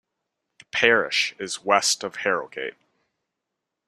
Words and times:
The 0.57 0.65
parish 0.71 1.35
is 1.37 1.63
west 1.63 2.03
of 2.03 2.15
Harrogate. 2.15 2.73